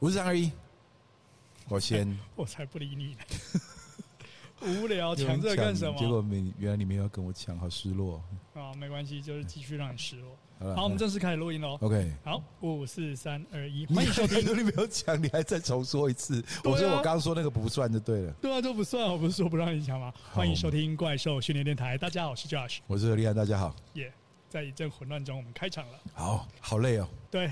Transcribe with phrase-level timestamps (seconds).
[0.00, 0.50] 五十三二一，
[1.68, 2.18] 我先。
[2.34, 3.18] 我才不理你呢。
[4.82, 5.98] 无聊，抢这干什么？
[5.98, 8.22] 结果没，原来你没有跟我抢，好失落。
[8.54, 10.74] 啊，没关系，就是继续让你失落。
[10.74, 11.76] 好，我们正式开始录音喽。
[11.82, 14.40] OK，好，五四三二一，欢迎收听。
[14.40, 16.42] 你没有抢，你还再重说一次。
[16.64, 18.32] 我说我刚刚说那个不算就对了。
[18.40, 20.10] 对啊，都不算，我不是说不让你抢吗？
[20.32, 21.98] 欢迎收听怪兽训练电台。
[21.98, 23.76] 大家好，我是 Josh，我是何立安，大家好。
[23.94, 24.10] 耶，
[24.48, 26.00] 在一阵混乱中，我们开场了。
[26.14, 27.06] 好好累哦。
[27.30, 27.50] 对。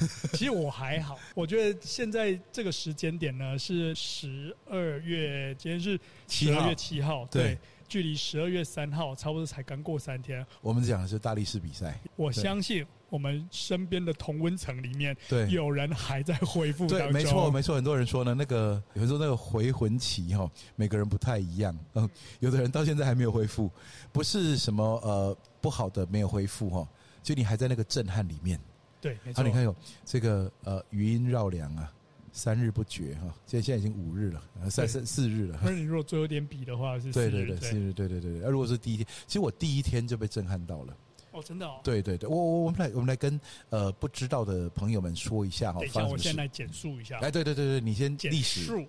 [0.32, 10.46] 其实我还好，我觉得现在这个时间点呢是十二月，今天是十二月七号，对，对距离十二月三号差不多才刚过三天。
[10.60, 16.86] 我们讲的是大力士比赛，我相信我们身边的同温层里面，对，有人还在恢复。
[16.86, 17.74] 对，没错，没错。
[17.74, 21.76] 很多人说呢，那个有人说那个回魂期哈，每个人不太一样。
[21.94, 23.68] 嗯，有的人到现在还没有恢复，
[24.12, 26.88] 不是什么呃不好的没有恢复哈，
[27.24, 28.60] 就你还在那个震撼里面。
[29.00, 31.92] 对，没错、啊，你看有这个呃余音绕梁啊，
[32.32, 35.58] 三日不绝哈，现在现在已经五日了，三三四日了。
[35.62, 38.40] 那你如果最后一点比的话是四日，对对对，四日，对对对对。
[38.40, 40.96] 那如果是第一天，其实我第一天就被震撼到了。
[41.32, 41.80] 哦，真的哦。
[41.82, 45.80] 对对对，我我我们来我们来跟呃不知道的朋友们说一下哈。
[45.80, 47.18] 等一下，我先来简述一下。
[47.20, 48.66] 哎，对对对对，你先历史。
[48.66, 48.86] 简述。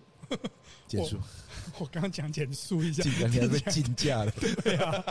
[0.87, 1.17] 简述。
[1.77, 4.31] 我刚刚讲简述一下，你还被竞价了。
[4.63, 5.05] 对啊。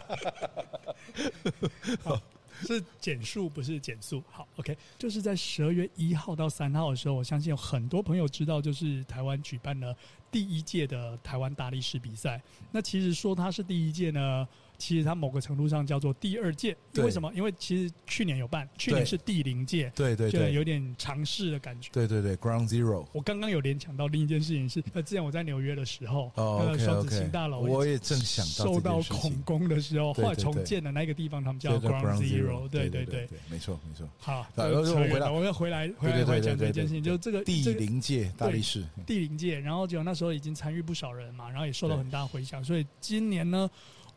[2.04, 2.20] 好。
[2.66, 4.22] 是减速，不是减速。
[4.30, 9.96] 好，OK，就是在十二月一号到三号的时候，我相信有很多朋友知道，就是台湾举办了
[10.30, 12.40] 第一届的台湾大力士比赛。
[12.70, 14.46] 那其实说它是第一届呢。
[14.80, 17.30] 其实它某个程度上叫做第二届，为什么？
[17.34, 21.90] 因为其实去年有办，去年是第零届，对对对，就有点尝试的感觉。
[21.92, 23.06] 对对对，Ground Zero。
[23.12, 32.66] 我刚刚有联想到另一件事情是，呃，之前我在纽约的时候，那个双子星大楼，我也正想到受到恐攻的时候，后来重建的那个地方，他们叫 Ground Zero。
[32.68, 34.08] 对对对，没错没错。
[34.18, 43.70] 好，我回来，我要回来回来回来讲这件事情，就这个第零届大力士，第零届，然后就那时候已经参与不少人嘛，然后也受到很大回响，所以今年呢。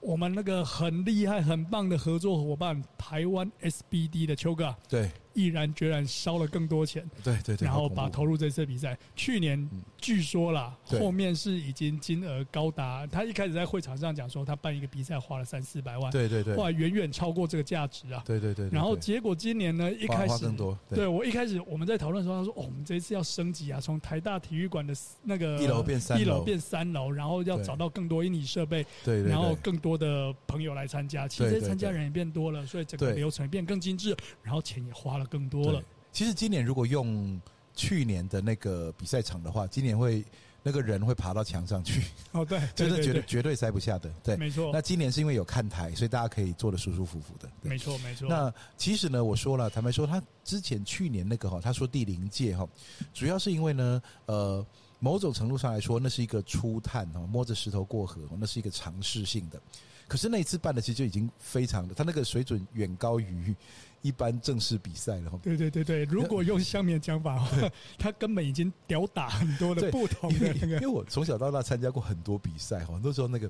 [0.04, 5.10] 我们那个很厉害、很棒的合作伙伴，台湾 SBD 的邱哥，对。
[5.34, 8.98] 毅然决然烧了更多钱，对对对，然后把投入这次比赛。
[9.16, 18.70] 去年据说啦，后面是已经金额高达，他一开始在会场上讲说，他办一个比赛花了三四百万，对对对，后来远远超过这个价值啊，对对对。
[18.70, 21.08] 然后结果今年呢，一开始更多，对。
[21.08, 24.94] 我一开始我们在讨论的时候，他说，哦，我们这一次要升级啊，从台大体育馆的
[25.24, 35.84] 那个一楼变三楼，一楼变三楼，然后要找到更多硬体设备，对，然后更多的朋友来参加，其实参加人也变多了，所以整个流程变更精致，然后钱也花了更多了。
[36.12, 37.42] 其实今年如果用
[37.76, 40.24] 去年的那个比赛场的话，今年会
[40.62, 42.04] 那个人会爬到墙上去。
[42.32, 44.10] 哦，对， 真的绝对绝对塞不下的。
[44.24, 44.70] 对，没错。
[44.72, 47.50] 那今年是因为有看台，所以大家可以坐得舒舒服服的。
[47.62, 48.30] 没错，没错。
[48.30, 52.68] 那其实呢，我说了，坦白说，他之前去年那个哈，他说第零届哈，
[53.12, 54.66] 主要是因为呢，呃，
[55.00, 59.60] 某种程度上来说，那是一个初探哈，摸着石头过河，那是一个尝试性的。
[60.08, 63.56] 可是那一次办的其实就已经非常的，他那个水准远高于。
[64.04, 70.76] 一般正式比赛了，对对对对，如果用下面讲法的话， 他根本已经吊打很多的不同的那个。
[70.76, 73.50] 因为我从小到大参加过很多比赛哈，很多时候那个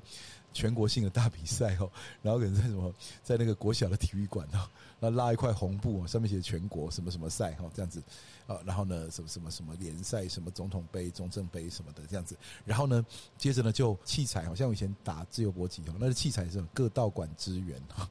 [0.54, 1.90] 全国性的大比赛哈，
[2.22, 2.94] 然后可能在什么
[3.24, 4.70] 在那个国小的体育馆哈，
[5.00, 8.02] 那拉一块红布上面写全国什么什么赛哈，这样子。
[8.46, 12.36] 啊，然后呢什么什么什么联赛，什么总统杯、中正杯什么的这样子，
[12.66, 13.04] 然后呢
[13.38, 18.06] 接着呢就器材，好像我以前打自由搏击哈，那个器材是各道馆支援哈。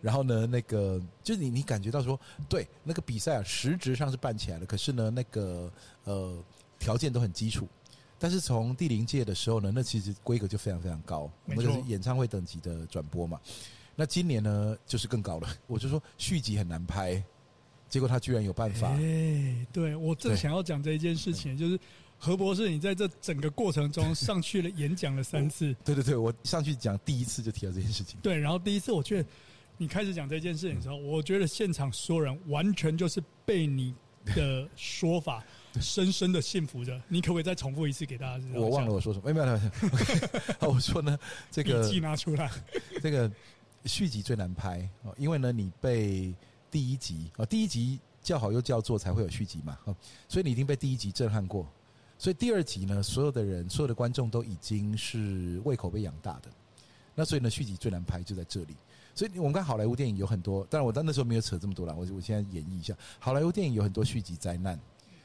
[0.00, 2.18] 然后呢，那个就是你，你感觉到说，
[2.48, 4.66] 对那个比赛啊，实质上是办起来了。
[4.66, 5.72] 可是呢，那个
[6.04, 6.36] 呃
[6.78, 7.66] 条件都很基础。
[8.18, 13.38] 但是从第零届的时候呢，那其实规格就非常非常高，我们就是演唱会等级的转播嘛。
[13.94, 15.48] 那今年呢，就是更高了。
[15.66, 17.22] 我就说续集很难拍，
[17.90, 18.88] 结果他居然有办法。
[18.92, 21.78] 哎，对我正想要讲这一件事情，就是
[22.18, 25.76] 何博士，你在这整个过程中上去了演讲了三次。
[25.84, 28.18] 对对对，我上去讲第一次就提到这件事情。
[28.22, 29.28] 对，然后第一次我觉得。
[29.78, 33.94] 你开始讲这件事情的时候，我觉得现场所有人完全就是被你
[34.34, 35.44] 的说法
[35.80, 37.00] 深深的信服着。
[37.08, 38.44] 你可不可以再重复一次给大家？
[38.54, 40.40] 我忘了我说什么，没有没有没有。
[40.58, 41.18] 好， 我说呢，
[41.50, 42.50] 这个笔记拿出来。
[43.02, 43.30] 这个
[43.84, 46.34] 续集最难拍哦，因为呢，你被
[46.70, 49.78] 第一集啊，第一集叫好又叫座才会有续集嘛，
[50.28, 51.66] 所以你已经被第一集震撼过，
[52.18, 56.50] 所以第二集呢，所有的人、所有的观众都已经是胃口被养大的。
[57.14, 58.74] 那所以呢，续集最难拍就在这里。
[59.16, 61.94] 所以我们看好莱坞电影有很多，当然我当那时候没有扯这么多了。
[61.96, 64.78] 我我现在演绎一下，好莱坞电影有很多续集灾难。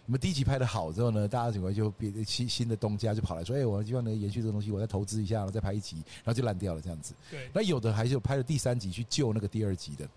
[0.07, 7.49] 我们第一集拍的好之后呢，大家整个就别新新的东家就跑来说：“哎，我希望能延续这个东西，我再投资一下，然后再拍一集，然后就烂掉了这样子。”对。
[7.53, 10.09] 那有的还是有拍了第三集去救那个第二集的。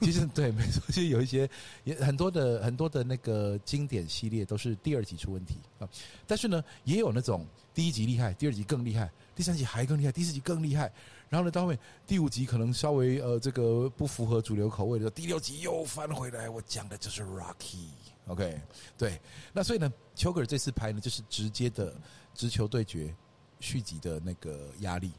[0.00, 1.48] 其实对，没错，其实有一些
[1.84, 5.88] 也很多的很多的那个经典系列都是第二集出问题啊。
[6.26, 10.92] 但是呢，也有那种第一集厉害，第二集更厉害，第三集还更厉害，第四集更厉害。
[11.30, 16.50] 然后呢，到后面第五集可能稍微呃这个不符合主流口味的，第六集又翻回来。
[16.50, 17.86] 我讲的就是 Rocky。
[18.26, 18.60] OK，
[18.98, 19.20] 对，
[19.52, 21.94] 那所以呢，丘格尔这次拍呢，就是直接的
[22.34, 23.14] 直球对决
[23.60, 25.12] 续集的那个压力，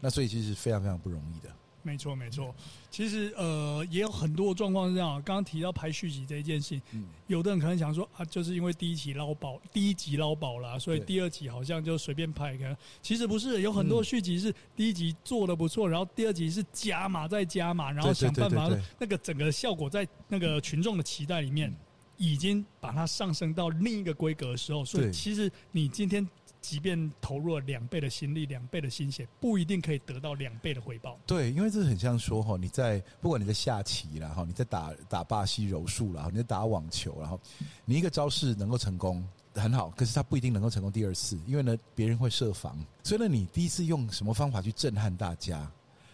[0.00, 1.54] 那所以其实是非常非常不容易的。
[1.82, 2.54] 没错，没错。
[2.90, 5.10] 其实呃，也有很多状况是这样。
[5.22, 12.76] 刚刚提到拍续集这一件事情，嗯，有的人可能想说啊，就是因为第一集捞宝，第一集捞宝了，所以第二集好像就随便拍一个。
[13.00, 21.74] 其实不是，有很多续集是第一集做的不错，然后第二集是加码再加码，然后想办法那个整个效果在那个群众的期待里面。
[22.20, 26.28] 已经把它上升到另一个规格的时候，所以其实你今天
[26.60, 31.18] 即便投入了两倍的心力、两倍的心血，不一定可以得到两倍的回报。
[31.26, 37.40] 对，因为这很像说哈，你在不管你在下棋啦哈，你在打打巴西柔术啦，你在打网球，然后
[37.84, 45.70] 你一个招式能够成功很好，可是它不一定能够成功第二次，因为呢别人会设防，所以呢你第一次用什么方法去震撼大家，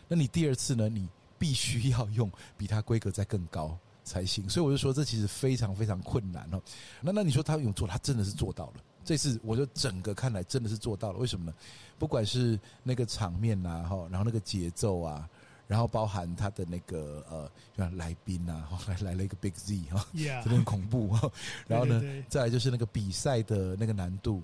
[0.09, 1.09] 那你第二次呢你
[1.39, 3.77] 必须要用比它规格再更高。
[4.07, 6.61] 才行，所以我就说这其实非常非常困难哦。
[7.01, 8.75] 那那你说他有做，他真的是做到了。
[9.05, 11.19] 这次我就整个看来真的是做到了。
[11.19, 11.55] 为什么呢？
[11.99, 15.29] 不管是那个场面呐，哈，然后那个节奏啊，
[15.69, 21.31] 然后包含他的那个呃，像来宾啊，来来了一个 Big Z 哈，有点恐怖哈。
[21.67, 24.43] 然后呢，再来就是那个比赛的那个难度。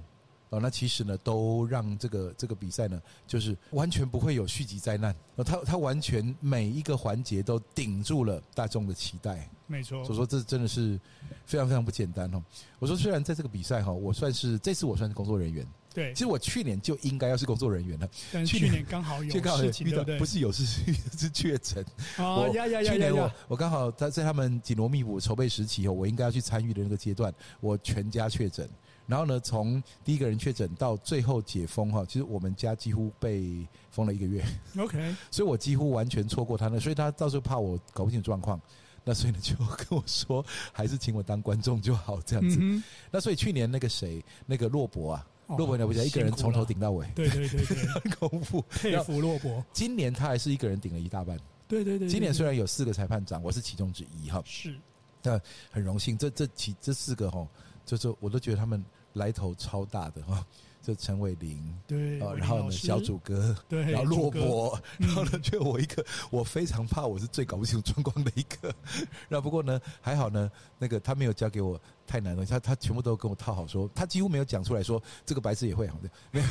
[0.51, 5.15] 哦，那其实呢，都让这个这个比赛呢，就是完全不会有续集灾难。
[5.37, 9.49] 哦，他他完全每一个环节都顶住了大众的期待。
[9.67, 10.99] 没错，所以说这真的是
[11.47, 12.43] 非常非常不简单哦。
[12.81, 15.67] 我说虽然在这个比赛哈，我算是这次我算是工作人员。
[15.93, 18.09] 对，其实我去年就应该要是工作人员了。
[18.33, 20.19] 但去年刚好 有事情，对不对？
[20.19, 21.85] 不是有事是 是确诊。
[22.19, 22.93] 哦呀呀呀呀！
[22.93, 28.69] 去年我我刚好他在他们紧锣密鼓筹备时期哦，我应该要去参与的那个阶段，我全家确诊。
[29.11, 34.41] 然后呢，从第一个人确诊到最后解封哈，其实我们家几乎被封了一个月。
[34.79, 38.61] OK， 所以我几乎完全错过他那，所以他到时候怕我搞不清状况，
[39.03, 42.59] 那所以呢就跟我说，还是请我当观众就好这样子。
[42.61, 42.81] 嗯、
[43.11, 49.65] 那所以去年那个谁，那个洛伯啊，洛伯了不起，一个人从头顶到尾，对对对对，很恐怖，佩服洛伯。
[49.73, 51.37] 今年他还是一个人顶了一大半，
[51.67, 52.09] 对对对，对。
[52.09, 54.79] 今年虽然有四个裁判长，我是其中之一哈，是，
[55.21, 57.45] 那很荣幸，这这几这四个哈，
[57.85, 58.85] 就是我都觉得他们。
[59.15, 60.45] 来头超大的哈，
[60.83, 68.75] 就陈伟霆，对，然后呢小祖哥，对，然后骆伯，然后呢就我一个，我非常怕我是最搞不清楚状况的一个，
[69.29, 76.47] 那不过呢还好呢，那个他没有交给我太难的他他全部都跟我套好说，他几乎没有讲出来说这个白痴也会好的， 没有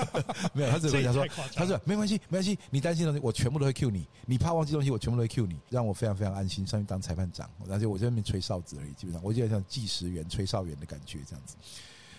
[0.54, 11.56] 没有，他只会讲说，他说没关系没关系，你担心的东西我全部都会 cue 你，你怕忘记东西我全部都会 cue 你，让我非常非常安心上去当裁判长，而且我在那边吹哨子而已，基本上我就像计时员、吹哨员的感觉这样子。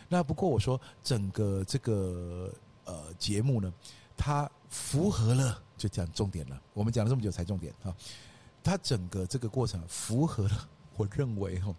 [0.07, 2.53] 那不过我说，整个这个
[2.85, 3.73] 呃节目呢，
[4.15, 6.61] 它符合了，就讲重点了。
[6.73, 7.95] 我们讲了这么久才重点哈，
[8.63, 11.73] 它整个这个过程符合了，我认为哈，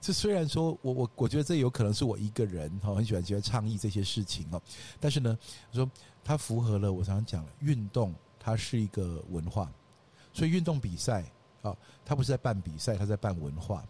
[0.00, 4.60] 这虽然说我我我觉得这有可能是我一个人哈，很喜欢喜欢倡议这些事情哦，
[5.00, 5.38] 但是呢，
[5.72, 5.90] 说
[6.22, 9.72] 它符合了我常常讲了，运动它是一个文化，
[10.34, 11.24] 所以运动比赛
[11.62, 13.82] 啊，它不是在办比赛，它在办文化，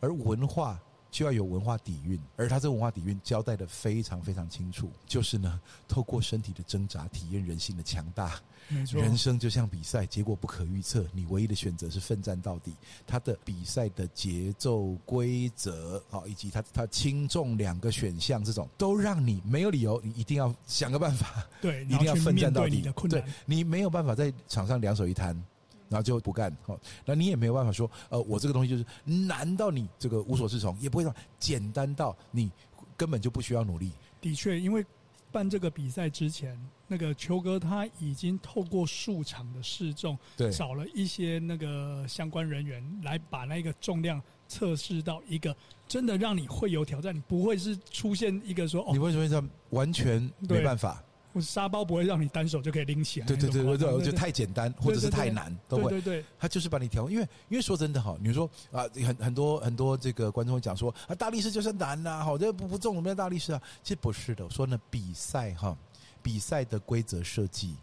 [0.00, 0.80] 而文化。
[1.14, 8.40] 就要有文化底蕴，而他这个文化底蕴交代的非常非常清楚，就是呢，透过身体的挣扎，体验人性的强大。
[8.66, 12.72] 没错，人生就像比赛，结果不可预测，你唯一的选择是奋战到底。
[13.06, 22.82] 他的比赛的节奏、规则，好，以及他他轻重两个选项，这种都让你没有理由，你一定要想个办法，对，一定要奋战到底。
[23.08, 25.40] 对，你没有办法在场上两手一摊。
[25.88, 32.50] 然后就不干，好，那你也没有办法说，呃，我这个东西就是难到你这个无所适从，也不会说简单到你
[32.96, 33.92] 根本就不需要努力。
[34.20, 34.84] 的确，因为
[35.30, 45.54] 办这个比赛之前，那个球哥他已经透过数场的试重，对，找了一些那个相关人员来把那个重量测试到一个
[45.88, 51.02] 真的让你会有挑战，你不会是出现一个说，哦，你为什么这样完全没办法？
[51.34, 53.26] 我沙包不会让你单手就可以拎起来。
[53.26, 55.90] 对对对对对，我觉得太简单或者是太难都会。
[55.90, 64.44] 对对对，他就是把你调，因为因为说真的哈，你说啊，很很多很多这个观众会讲说啊，大力士就是难呐，好，这不不中我们的大力士啊，其实不是的。
[64.44, 65.76] 我说呢，比赛哈，
[66.22, 67.74] 比赛的规则设计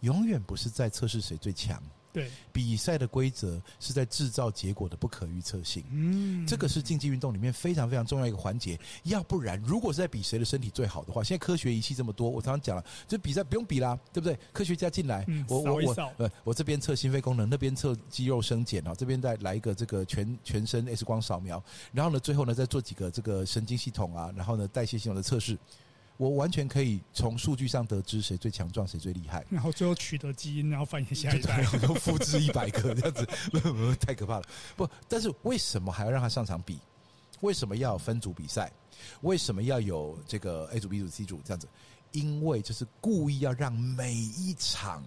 [0.00, 1.82] 永远不是在测试谁最强。
[2.12, 5.84] 对，比赛的规则是在制造结果的不可预测性。
[5.90, 8.78] 嗯，这个是竞技运动里面非常非常重要一个环节。
[9.04, 14.38] 要不然，如果是在比谁的身体最好的话，现在科学仪器这么多，我常常讲了，就比赛不用比啦，对不对？
[14.52, 21.62] 科学家进来，嗯、我我我，扫呃，我这边测心肺功能，那边测肌肉生检啊，这边再来一个这个全全身 X 光扫描，
[21.92, 25.56] 然后呢，最后呢再做几个这个神经系统啊，然后呢代谢系统的测试。
[26.20, 33.26] 我完全可以从数据上得知谁最强壮，谁最厉害， 然后最后取得基因，然后繁衍下一代，然后复制一百个这样子，
[33.98, 34.44] 太可怕了。
[34.76, 36.78] 不，但是为什么还要让他上场比？
[37.40, 38.70] 为什么要分组比赛？
[39.22, 41.66] 为什么要有这个 A 组、B 组、C 组这样子？
[42.12, 45.02] 因为就是故意要让每一场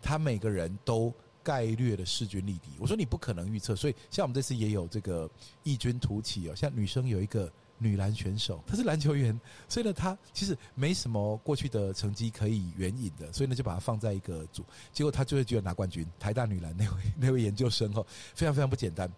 [0.00, 2.70] 他每个人都概略的势均力敌。
[2.78, 5.30] 我说你不可能预测，所以像我们这次也有这个
[5.64, 7.52] 异军突起哦，像女生有一个。
[7.78, 16.06] 女篮选手， 她是篮球员，所以呢，她其实没什么过去的成绩可以援引的，所以呢，就把她放在一个组，结果她就会觉得拿冠军。
[16.18, 18.04] 台大女篮那位 那位研究生哦，
[18.34, 19.10] 非常非常不简单，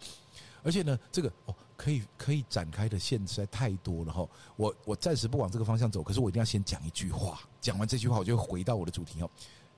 [0.62, 4.28] 而且呢，这个哦，可以可以展开的线实在太多了哈。
[4.56, 9.30] 我我暂时不往这个方向走，可是我一定要先讲一句话，讲完这句话，我就会回到我的主题哦，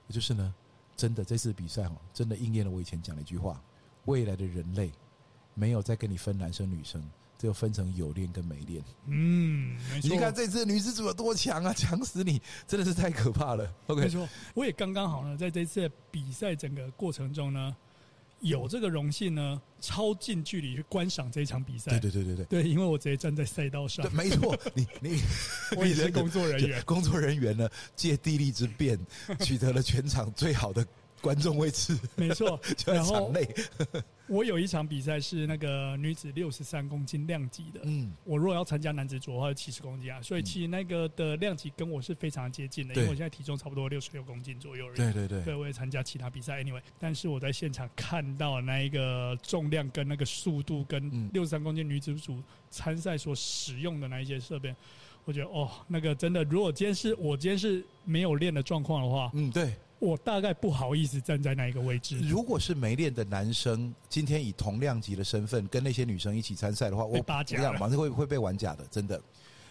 [0.09, 0.53] 就是呢，
[0.95, 3.61] 真的这次比赛哈，真的应验了我以前讲的一句话：
[4.05, 4.91] 未来的人类
[5.53, 7.01] 没有再跟你分男生女生。
[7.41, 8.83] 就分成有练跟没练。
[9.07, 9.77] 嗯。
[10.03, 13.73] 你看这次女子组有多强啊，强死你，真的是太可怕了。
[13.87, 14.27] OK，没错。
[14.53, 17.75] 我也刚刚好呢，在这次比赛整个过程中呢，
[18.41, 21.91] 有这个荣幸呢，超近距离去观赏这一场比赛。
[21.99, 24.05] 对对对对对，对，因为我直接站在赛道上。
[24.13, 25.21] 没错， 你你
[25.77, 28.99] 我也是工作人员，工作人员呢，借地利之便，
[29.39, 30.85] 取得了全场最好的。
[31.21, 32.59] 观众位置， 没错。
[32.85, 33.31] 然后
[34.27, 44.95] 我有一场比赛是那个女子六十三公斤量级的，嗯，我如果要参加男子组的话，七十公斤啊，所以其实那个的量级跟我是非常接近的，因为我现在体重差不多六十六公斤左右而已。
[44.95, 54.73] 对对对，对，我也参加其他比赛，anyway，但是我在现场看到那一个重量跟那个速度跟六十三公斤女子组参赛所使用的那一些设备，
[55.25, 59.73] 我觉得哦，那个真的，如果今天是我今天是没有练的状况的话，嗯，对。
[60.01, 62.19] 我大概不好意思站在那一个位置。
[62.27, 67.31] 如果是没练的男生，今天以同量级的身份跟那些女生一起参赛的话，我不
[67.61, 69.21] 要，马上会会被玩假的，真的。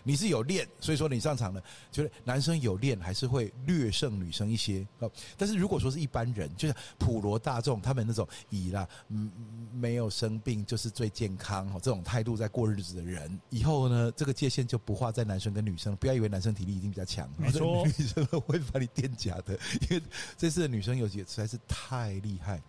[0.02, 5.10] 你是有练，所以说你上场了，觉得男生有练还是会略胜女生一些哦。
[5.36, 9.30] 但是如果说是一般人，就像普罗大众，他们那种以啦，嗯，
[9.72, 15.94] 没有生病就是最健康哈，这种态度在过日子的人，以后呢，这个界限就不画在男生跟女生。
[15.96, 20.02] 不要以为男生体力一定比较强，没错，女生会把你垫假的，因为
[20.38, 22.62] 这次的女生有几个实在是太厉害，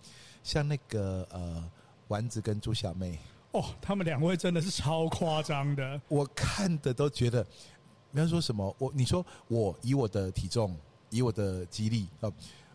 [0.43, 1.71] 像那个呃
[2.07, 3.17] 丸子跟朱小妹。
[3.51, 7.43] 哦，他们两位真的是超夸张的，我看的都觉得，
[8.11, 10.75] 比方说什么，我你说我以我的体重，
[11.09, 12.31] 以我的肌力啊。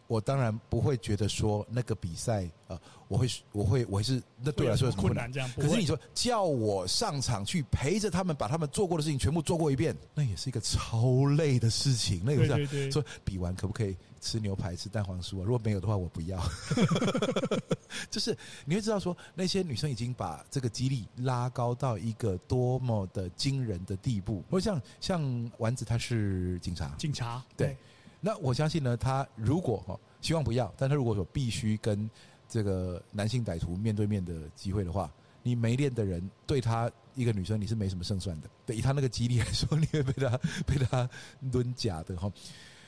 [0.09, 5.33] 我当然不会觉得说那个比赛呃，我会我会我会是那对我来说有什么困难？
[5.33, 12.23] 这样，可是你说叫我上场去陪着他们把他们做过的事情全部做过一遍，那也是一个超累的事情。
[12.25, 15.45] 那个是说比完可不可以吃牛排吃蛋黄酥啊？
[15.45, 16.43] 如果没有的话，我不要。
[18.11, 24.43] 就是你会知道说那些女生已经把这个肌力拉高到一个多么的惊人的地步。
[24.51, 27.69] 或像像丸子，她是警察，警察对。
[27.69, 27.77] 对
[28.21, 32.11] 那我相信呢，她如果哈，希望不要，但她如果说必须跟
[32.49, 35.09] 这个男性歹徒面对面的机会的话，
[35.45, 38.51] 你没练的人对他一个女生你是没什么胜算的。
[38.67, 41.09] 对，以她那个肌力来说，你会被她被她
[41.53, 42.33] 抡假的哈。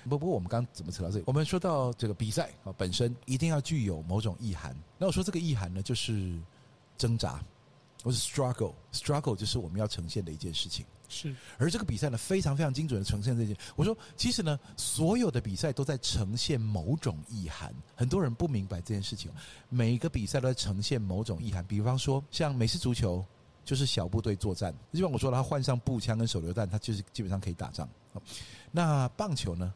[0.08, 1.24] 不不过我们刚刚怎么扯到这里？
[1.26, 4.74] 我们说到这个比赛啊本身一定要具有某种意涵。
[4.96, 6.38] 那我说这个意涵呢，就是
[6.96, 7.42] 挣扎，
[8.02, 10.84] 或是 struggle，struggle 就是我们要呈现的一件事情。
[11.10, 13.56] 是，而这个比赛呢，非常非常精准的呈现这件。
[13.76, 17.74] 我说，其实呢，所有的比赛都在呈现某种意涵。
[17.96, 19.30] 很多人不明白这件事情。
[19.70, 21.64] 每一个比赛都在呈现某种意涵。
[21.64, 23.24] 比方说，像美式足球，
[23.64, 24.70] 就是小部队作战。
[24.92, 27.88] 就像我说了，他换上步枪跟手榴弹，他就是基本上可以打仗。
[28.70, 29.72] 那棒球呢？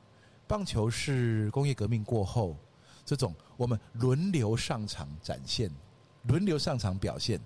[0.47, 2.57] 棒球是工业革命过后，
[3.05, 5.71] 这种我们轮流上场展现，
[6.25, 7.41] 轮流上场表现。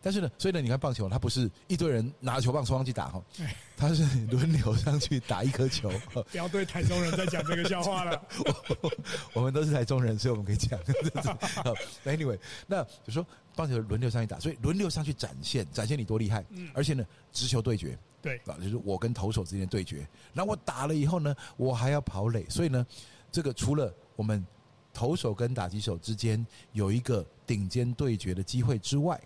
[0.00, 3.20] 但是呢，所以呢，你看棒球，它不是一堆人拿球棒冲上去打哈，
[3.76, 5.90] 它是轮流上去打一颗球。
[6.30, 8.22] 不要对台中人在讲这个笑话了。
[9.34, 10.78] 我们都是台中人，所以我们可以讲。
[11.64, 11.74] 好，
[12.06, 12.38] Anyway，
[12.68, 13.26] 那就说
[13.56, 16.44] 棒球轮流上去打，所以轮流上去展现，展现你多厉害。
[16.50, 17.98] 嗯，而且呢，直球对决。
[18.26, 20.04] 对啊，就是我跟投手之间的对决。
[20.32, 22.84] 那我打了以后呢，我还要跑垒，所以呢，
[23.30, 24.44] 这个除了我们
[24.92, 29.20] 投手跟打击手之间有一个顶尖对决的机会之外，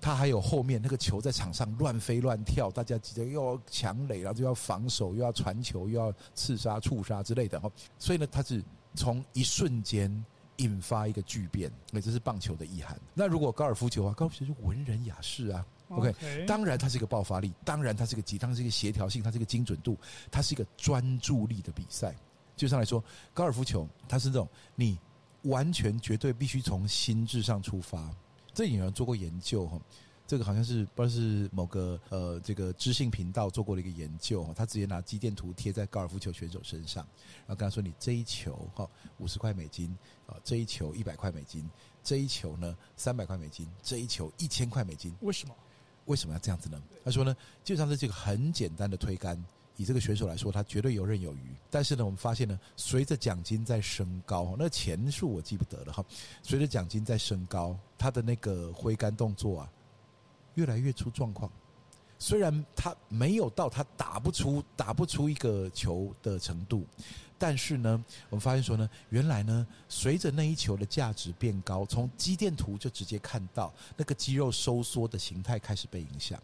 [0.00, 7.70] 他还有后面那个球在场上乱飞乱跳，大家急着又要抢垒，然后就要防守，又要传球，又要刺杀、触杀之类的哈。
[7.98, 8.64] 所以呢，他是
[8.94, 10.24] 从一瞬间
[10.56, 12.98] 引发一个巨变，那这是棒球的意涵。
[13.12, 15.66] 那如果高尔夫球啊，高尔夫球是文人雅士啊。
[15.88, 19.96] OK，, okay 当然它是一个爆发力，当然它是一个急，当然是一个协调性，它是一个精准度，
[20.30, 22.14] 它是一个专注力的比赛。
[22.56, 23.02] 就上来说，
[23.32, 24.98] 高尔夫球它是这种你
[25.42, 28.10] 完全绝对必须从心智上出发。
[28.52, 29.80] 这有人做过研究哈，
[30.26, 37.06] 这个好像是不知道是某个呃这个知性频道做过的一个研究哈，他直接拿肌电图贴在高尔夫球选手身上，
[37.46, 41.70] 然后跟他说：“你这一球哈五十块美金啊，这一球一百块美金，
[42.02, 45.54] 这一球呢三百块美金，这一球一千块美金。”为什么？
[46.08, 46.82] 为什么要这样子呢？
[47.04, 49.42] 他说呢，基本上是这个很简单的推杆。
[49.76, 51.54] 以这个选手来说，他绝对游刃有余。
[51.70, 56.04] 但是呢，我们发现呢，随着奖金在升高，那钱数我记不得了哈。
[56.42, 59.70] 随着奖金在升高，他的那个挥杆动作啊，
[60.54, 61.48] 越来越出状况。
[62.18, 66.84] 虽然他没有到他打不出打不出一个球的程度，
[67.38, 76.40] 但是呢，我们发现说呢，原来呢，随着那一球的价值变高，从肌电图就直接看到那个肌肉收缩的形态开始被影响。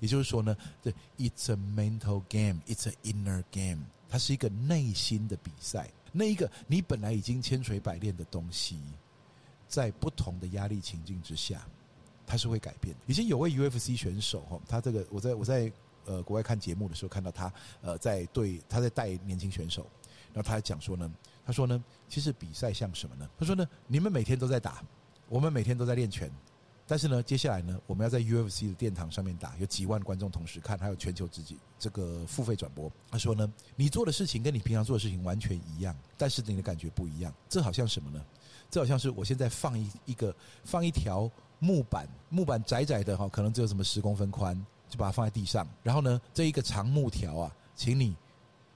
[0.00, 5.88] 也就是说呢，对，it's a mental game, it's a inner game，它是一个内心的比赛。
[6.12, 8.78] 那一个你本来已经千锤百炼的东西，
[9.66, 11.66] 在不同的压力情境之下，
[12.26, 12.94] 它是会改变。
[13.06, 15.72] 以前有位 UFC 选手哈，他这个我在我在
[16.04, 19.86] 呃国外看节目的时候看到他呃在对他在带年轻选手，
[20.32, 21.10] 然后他还讲说呢，
[21.44, 23.28] 他说呢，其实比赛像什么呢？
[23.38, 24.82] 他说呢，你们每天都在打，
[25.28, 26.30] 我们每天都在练拳。
[26.84, 32.90] 但是呢，接下来呢，我们要在 UFC 的殿堂上面打，有几万观众同时看，还有全球自己这个付费转播。
[33.10, 37.32] 他说呢，你做的事情跟你平常做的事情完全一样，但是你的感觉不一样。
[37.48, 38.22] 这好像什么呢？
[38.68, 40.34] 这好像是我现在放一一个
[40.64, 44.54] 放一条木板，木板窄窄的哈，可能只有什么十公分宽，
[44.88, 45.66] 就把它放在地上。
[45.82, 48.14] 然后呢，这一个长木条啊，请你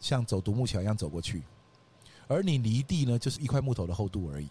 [0.01, 1.43] 像走独木桥一样走过去，
[2.29, 4.49] 而你离地呢，就是一块木头的厚度而已。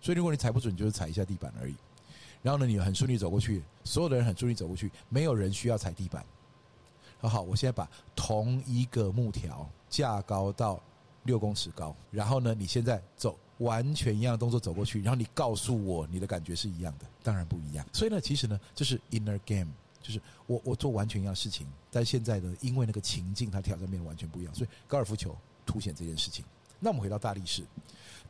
[0.00, 1.74] 所以如果你踩不准，就是踩一下地板而已。
[2.42, 6.24] 然后呢，你很顺利走过去，所有的人很顺利走过去，没有人需要踩地板。
[7.18, 10.80] 好好，我现在把同一个木条架高到
[11.24, 17.84] 六公尺高，然后呢，你现在走完全一样的动作走过去，然后你告诉我你的感觉是一样的，当然不一样。
[17.92, 19.72] 所以呢，其实呢，这是 inner game，
[20.06, 26.44] 就是我我做完全一样事情，但现在呢，因为那个情境它挑战变得完全不一样，所以高尔夫球凸显这件事情。
[26.78, 27.64] 那我们回到大力士，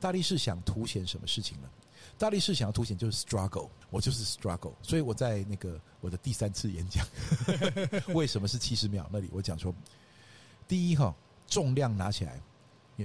[0.00, 1.68] 大力士想凸显什么事情呢？
[2.16, 7.06] 大力士想要凸显就是 struggle，我就是 struggle，所以我在那个我的第三次演讲，
[8.14, 9.06] 为什么是七十秒？
[9.12, 9.74] 那里我讲说，
[10.66, 11.14] 第一哈，
[11.46, 12.40] 重量拿起来，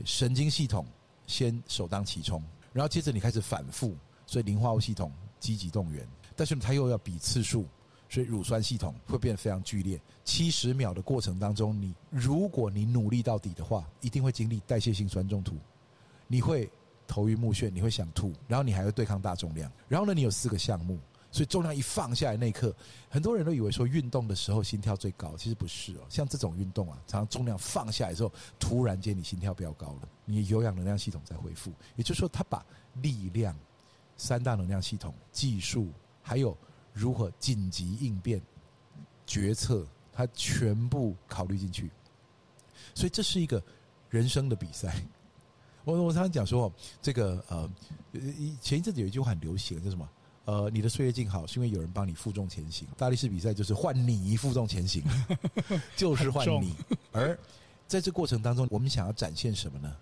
[0.06, 0.86] 神经系统
[1.28, 7.66] 先首当其冲，然后接着你开始反复，所以磷化物系统积极动员，但是它又要比次数，
[8.12, 10.00] 所以乳酸系统会变得非常剧烈。
[10.24, 15.56] 七十秒的过程当中，你如果你努力到底的话，一定会经历代谢性酸中毒，
[16.28, 16.70] 你会。
[17.08, 19.70] 头晕目眩，你会想吐，然后你还会对抗大重量。
[19.90, 20.98] 然后呢，你有四个项目，
[21.30, 22.74] 所以重量一放下来那一刻，
[23.10, 26.06] 很多人都以为说运动的时候心跳最高，其实不是哦。
[26.08, 31.74] 像这种运动啊，常常重量放下来之后，突然间你心跳飙高了，你有氧能量系统在恢复。
[31.98, 33.54] 也就是说，他把力量、
[34.16, 35.90] 三大能量系统、技术，
[36.22, 36.58] 还有
[36.94, 38.42] 如何紧急应变、
[39.26, 41.90] 决策，他全部考虑进去。
[42.94, 43.62] 所以这是一个
[44.10, 44.94] 人生的比赛。
[45.84, 47.70] 我我常常讲说，这个呃，
[48.62, 50.08] 前一阵子有一句话很流行，叫什么？
[50.46, 52.88] 呃，你的岁月静好，是因为有人帮你负重前行。
[52.98, 55.04] 大力士比赛就是换你负重前行，
[55.96, 56.76] 就是换你。
[57.12, 57.38] 而
[57.88, 59.96] 在这过程当中，我们想要展现什么呢？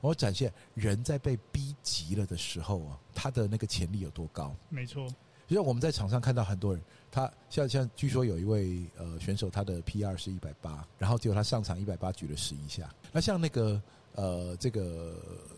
[0.00, 4.54] 我展现人在被逼急了的时候啊，他的那个潜力有多高？
[4.68, 5.08] 没错。
[5.46, 12.88] 就像我们在场上看到很多人，他像像据说有一位呃选手，他的 PR 是一百八，然后结果他上场一百八举了十一下。
[13.12, 13.80] 那像那个。
[14.16, 15.16] 呃，这个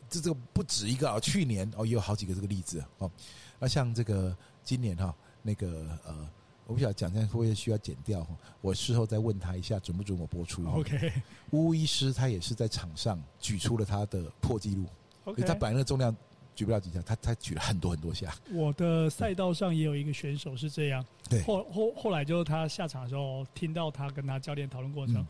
[0.08, 3.10] 这这个不止一个啊，去年哦也有好几个这个例子哦。
[3.58, 6.26] 那像这个今年哈，那个呃，
[6.66, 8.34] 我不晓得讲这样会不会需要剪掉哈？
[8.62, 11.12] 我事后再问他一下，准不准我播出？OK。
[11.50, 14.86] 巫医师他也是在场上举出了他的破纪录
[15.24, 15.42] ，OK。
[15.42, 16.16] 他本来的重量
[16.56, 18.34] 举不了几下，他他举了很多很多下。
[18.50, 21.40] 我的赛道上也有一个选手是这样，对。
[21.42, 25.16] 后后后来就是他下场的时候，听到他跟他教练讨论过程。
[25.16, 25.26] 嗯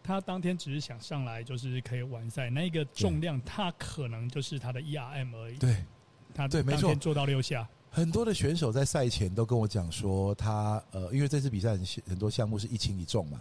[0.00, 2.48] 他当天只是想上来，就是可以完赛。
[2.48, 5.58] 那个重量，他可能就是他的 ERM 而已。
[5.58, 5.84] 对，
[6.32, 7.68] 他对，没错，做到六下。
[7.90, 13.40] 很多的选手在赛前都跟我讲说，他呃，因为这次比赛很很多项目是一轻一重嘛，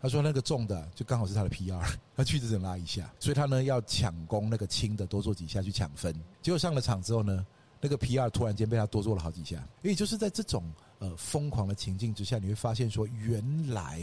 [0.00, 1.78] 他说那个重的就刚好是他的 PR，
[2.16, 6.14] 他去只能拉一下，所以他呢要抢攻那个轻的，多做几下去抢分。
[6.40, 7.46] 结果上了场之后呢，
[7.80, 9.62] 那个 PR 突然间被他多做了好几下。
[9.82, 14.00] 也就是在这种呃疯狂的情境之下，你会发现说，原来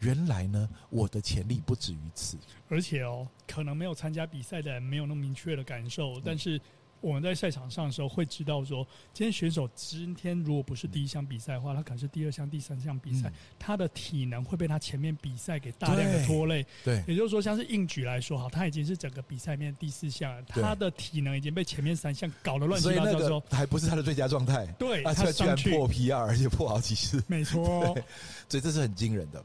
[0.00, 2.36] 原来呢，我的潜力不止于此。
[2.68, 6.60] 而且哦，可能没有参加比赛的人没有那么明确的感受，但是。
[7.02, 16.64] 我们在赛场上的时候会知道说，今天选手今天如果不是第一项比赛的话，他可能是第二项、第三项比赛，他的体能会被他前面比赛给大量的拖累。
[16.84, 24.64] 对，也就是说，像是硬举来说，哈，他已经是整个比赛里面第四项了，他的体能已经被前面三项搞得乱七八糟的时候，还不是他的最佳状态。
[24.78, 27.20] 对，他居然破 PR，而且破好几次。
[27.26, 27.82] 没错，
[28.48, 29.44] 所以这是很惊人的。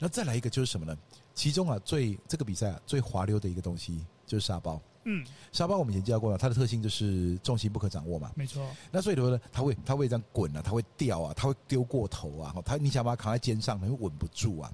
[0.00, 0.98] 那再来一个就是什么呢？
[1.32, 4.80] 其中啊，最这个比赛啊最滑溜的一个东西就是沙包。
[5.10, 8.30] 嗯，沙包我们以前教过了，它的特性就是重心不可掌握嘛。
[8.34, 8.68] 没错。
[8.90, 12.54] 那所以的话呢，它会它会这样滚啊，它会掉啊，它会丢过头啊。
[12.62, 14.70] 它你想把它扛在肩上，它会稳不住啊。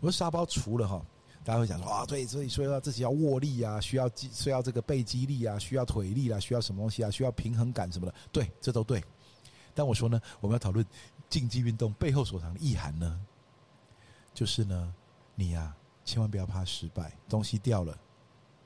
[0.00, 1.00] 我说沙包除了哈，
[1.44, 9.00] 大家会讲说啊，对，所以说要自己要握力啊，需要肌需要这个背肌力啊，需要腿力啊，需要什么东西啊，需要平衡感什么的，对，这都对。
[9.74, 10.84] 但我说呢，我们要讨论
[11.30, 13.20] 竞技运动背后所藏的意涵呢，
[14.34, 14.92] 就是呢，
[15.36, 17.96] 你呀、啊，千万不要怕失败，东西掉了。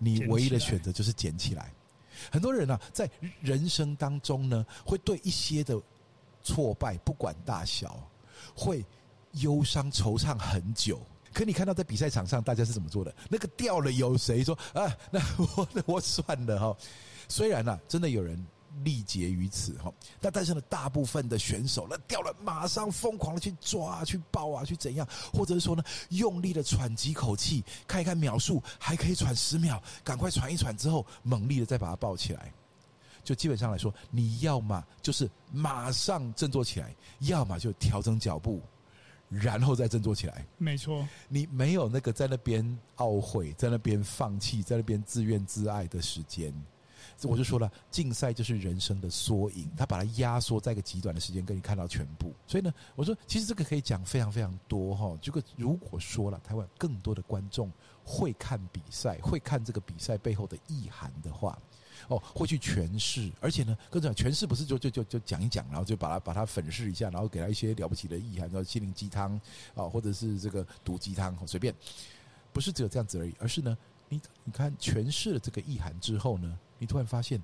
[0.02, 1.72] 你唯一的选择就是捡起来。
[2.32, 3.08] 很多人啊，在
[3.40, 5.80] 人生当中呢，会对一些的
[6.42, 8.02] 挫败不管大小，
[8.56, 8.84] 会
[9.32, 11.00] 忧伤惆怅很久。
[11.32, 13.14] 可你看到在比赛场上，大家是怎么做的？
[13.28, 14.90] 那个掉了，有谁说啊？
[15.10, 16.76] 那我我算了哈。
[17.28, 18.44] 虽然呢、啊，真的有人。
[18.84, 32.52] 力竭于此哈，那但是呢，大部分的选手那掉了，马上疯狂的去抓、去抱啊、去怎样，或者是说呢，用力的喘几口气，看一看秒数，还可以喘十秒，赶快喘一喘之后，猛力的再把它抱起来。
[33.22, 38.62] 就基本上来说，你要么就是马上振作起来，要么就调整脚步，
[39.28, 40.46] 然后再振作起来。
[40.56, 42.64] 没错，你没有那个在那边
[42.96, 46.52] 懊悔、在那边放弃、在那边自怨自艾的时间。
[47.24, 52.34] 我就说了，竞赛就是人生的缩影，他把它压缩在一个极短的时间，跟你看到全部。
[52.46, 55.18] 所以呢，我说其实这个可以讲非常非常多哈。
[55.20, 57.70] 这个如果说了，台湾更多的观众
[58.04, 61.58] 会看比赛，会看这个比赛背后的意涵的话，
[62.08, 69.38] 哦，会去诠释，而且呢，更重要，诠释不是就就就就讲一讲，然后就把它把它粉饰一下，然后给他一些了不起的意涵，叫心灵鸡汤
[69.74, 71.74] 啊，或者是这个毒鸡汤，随便，
[72.52, 73.76] 不是只有这样子而已，而是呢，
[74.08, 77.40] 你你看诠释了这个意涵之后呢，你突然发现，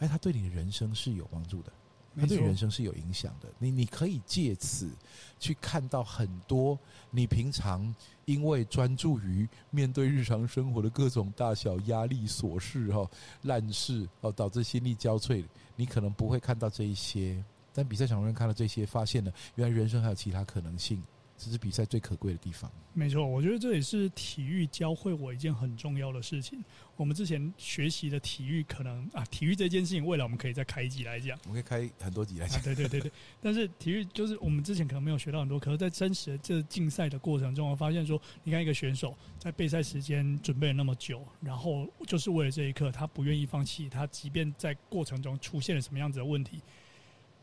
[0.00, 1.72] 哎，他对你的人生是有帮助的，
[2.18, 3.48] 他对你人生是有影响的。
[3.58, 4.90] 你你可以借此
[5.38, 6.78] 去看到很多
[7.10, 13.08] 你平常因为专注于面对日常生活的各种大小压力琐事哈
[13.42, 15.44] 烂事哦，导致心力交瘁，
[15.76, 21.00] 你可能不会看到这一些，但比赛场上看到这些，发现了原来人生还有其他可能性。
[21.36, 22.70] 这是比赛最可贵的地方。
[22.92, 26.64] 没错，我觉得这也是体育教会我一件很重要的事情。
[26.96, 31.38] 我们之前学习的体育，可能啊，体育这件事情，未来我们可以再开一集来讲。
[31.46, 32.58] 我们可以开很多集来讲。
[32.58, 33.12] 啊，对对对对。
[33.42, 43.90] 但是体育就是我们之前可能没有学到很多，可是，在真实的这竞赛的过程中，我发现说，你看一个选手在备赛时间准备了那么久，然后就是为了这一刻，他不愿意放弃。
[43.90, 46.62] 他即便在过程中出现了什么样子的问题，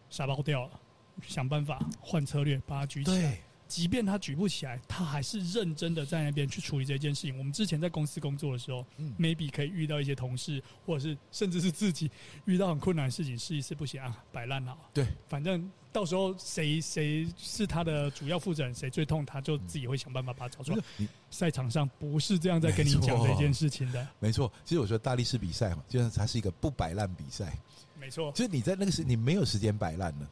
[0.10, 0.80] 沙包掉了，
[1.22, 3.40] 想办法换策略，把它举起来。
[3.74, 7.36] 即便他举不起来，他还是认真的在那边去处理这件事情。
[7.40, 12.12] 我们之前在公司工作的时候，嗯，maybe 可以遇到一些同事，或者是甚至是自己
[12.46, 14.78] 遇到很困难的事情，试一试不行啊，摆烂了。
[14.94, 21.08] 对，反正到时候谁谁是他的主要负责人，谁最痛，他就自己会想办法把它找出来。
[21.32, 24.08] 赛场上不是这样在跟你讲这件事情的。
[24.22, 27.58] 没错，其实我说大力士比赛嘛，就是它是一个不摆烂比赛。
[28.00, 30.30] 没错，就是你在那个时，你没有时间摆烂了。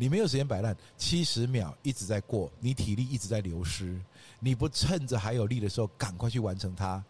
[0.00, 4.00] 你没有时间摆烂，七十秒一直在过，你体力一直在流失，
[4.38, 7.04] 你不趁着还有力的时候赶快去完成它，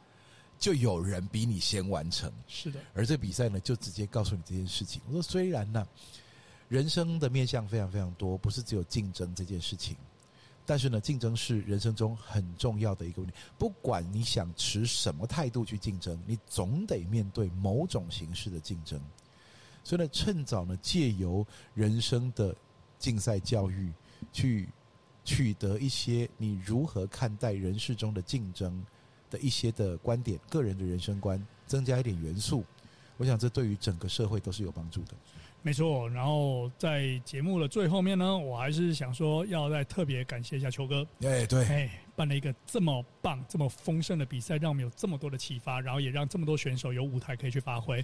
[0.58, 2.32] 就有人比你先完成。
[2.48, 5.00] 是的，而这比赛呢，就直接告诉你这件事情。
[5.06, 5.86] 我说，虽然呢，
[6.68, 9.96] 人生的面向非常非常多，不是只有竞争这件事情，
[10.66, 13.36] 但是呢，竞争是人生中很重要的一个问题。
[13.56, 19.00] 不管你想持什么态度去竞争，你总得面对某种形式的竞争。
[19.84, 22.52] 所以呢，趁早呢，借由人生的。
[23.00, 23.90] 竞赛教育，
[24.32, 24.68] 去
[25.24, 28.84] 取得一些你如何看待人世中的竞争
[29.28, 32.64] 的一些的观点，个人的人生观，增加一点元素，
[33.16, 35.14] 我想这对于整个社会都是有帮助的。
[35.62, 41.06] 没错，然后在节目的最后面呢，我还是想说要再特别感谢一下球哥。
[41.22, 48.02] 哎，对，哎，办了一个这么棒、这么丰盛的比赛，让我们有这么多的启发，然后也让这么多选手有舞台可以去发挥，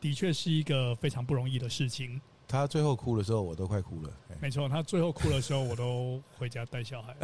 [0.00, 2.20] 的确是一个非常不容易的事情。
[2.48, 4.10] 他最后哭的时候，我都快哭了。
[4.40, 7.14] 没错，他最后哭的时候，我都回家带小孩。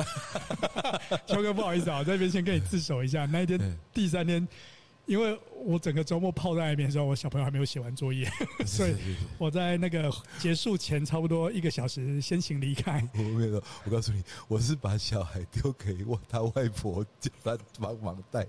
[1.26, 3.24] 秋哥，不好意思啊，我在这边先跟你自首一下。
[3.24, 4.46] 那一天第三天，
[5.06, 8.30] 因为我整个周末泡在那边的时候，我小朋友还没有写完作业，
[8.66, 8.94] 所以
[9.38, 13.02] 我在那个结束前差不多一个小时先行离开。
[13.14, 18.46] 我没有，我告诉你，我是把小孩丢给我他外婆，叫他帮忙带，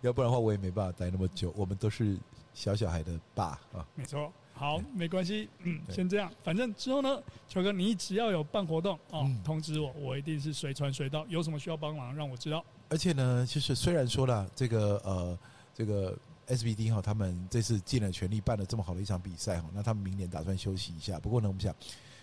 [0.00, 1.54] 要不然的话我也没办法待那么久。
[1.56, 2.16] 我们都是
[2.54, 4.32] 小小孩的爸啊，没错。
[4.58, 6.28] 好，没关系，嗯，先这样。
[6.42, 11.24] 反正之后呢，球哥，你只要有办活动哦，嗯、通知我，我一定是随传随到。
[11.28, 12.64] 有什么需要帮忙，让我知道。
[12.88, 15.38] 而且呢，就是虽然说了这个呃，
[15.72, 16.18] 这个
[16.48, 21.20] SBD 哈，他们这次尽了全力办了这么好的一场比赛哈，那他们明年打算休息一下。
[21.20, 21.72] 不过呢，我们想，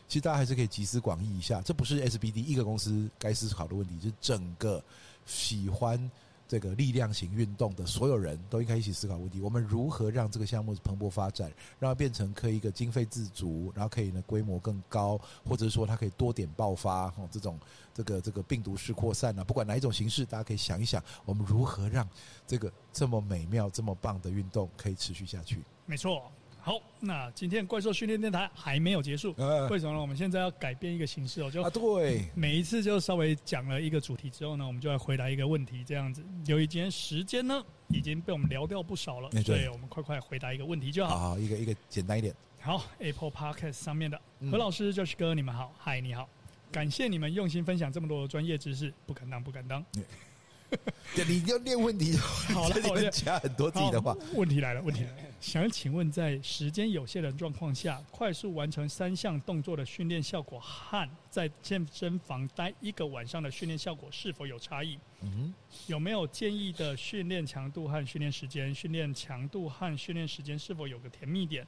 [0.10, 4.84] 其实大家还是可以集思广益一下，这不是 SBD 一个公司该思考的问题，是整个
[5.26, 6.12] 喜欢。
[6.48, 17.60] 这个力量型运动的所有人都应该一起思考问题：我们如何让这个项目蓬勃发展，让它变成可以一个经费自足，然后可以呢规模更高，或者说它可以多点爆发哦，这种
[17.94, 22.08] 这个这个病毒式扩散啊，不管哪一种形式，大家可以想一想，我们如何让
[22.46, 25.64] 这个这么美妙、这么棒的运动可以持续下去？
[25.86, 26.32] 没错。
[26.66, 30.02] 好，那今天怪兽训练电台还没有结束，呃为什么呢？
[30.02, 36.26] 我们现在要改变一个形式哦，就啊，对，每一次就稍微讲了一个主题之后呢，我们就来回答一个问题，这样子。
[36.48, 41.20] 由于今天时间呢已经被我们聊掉不少了，所以我们快快回答一个问题就好。
[41.20, 42.34] 好，一个一个简单一点。
[42.60, 46.28] 好，Apple Podcast 上面的何老师、Josh 哥，你们好，嗨，你好，
[46.72, 49.86] 感谢你们用心分享这么多的专业知识，不敢当，不敢当。
[51.28, 54.18] 你要练问题，好了， 我加很多自己的话。
[54.34, 55.25] 问题来了，问题来了。
[55.40, 64.98] 想请问，在时间有限的状况下，快速完成三项动作的训练效果和在健身房待一个晚上的训练效果是否有差异？
[65.22, 65.54] 嗯，
[65.88, 68.74] 有没有建议的训练强度和训练时间？
[68.74, 71.66] 训练强度和训练时间是否有个甜蜜点？